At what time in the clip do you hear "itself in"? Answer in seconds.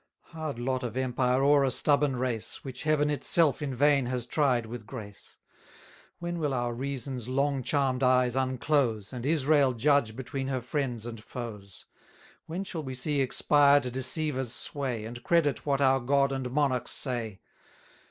3.11-3.75